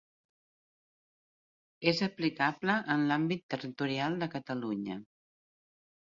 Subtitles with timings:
[1.91, 4.97] És aplicable en l'àmbit territorial de Catalunya.